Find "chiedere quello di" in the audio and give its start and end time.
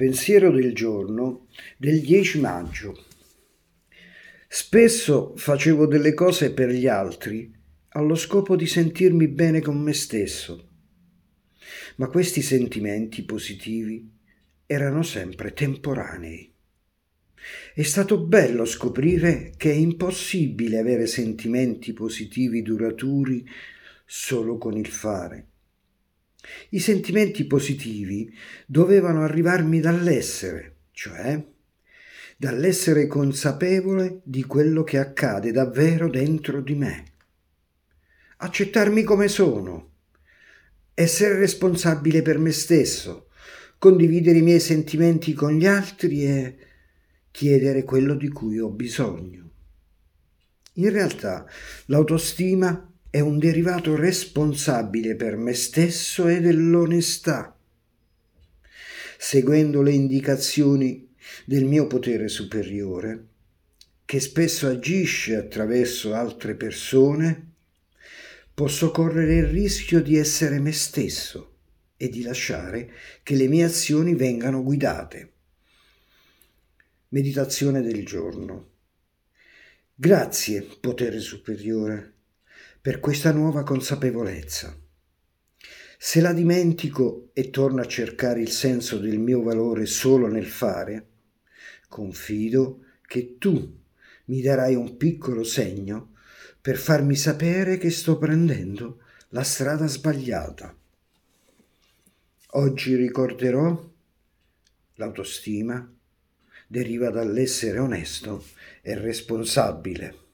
47.30-48.28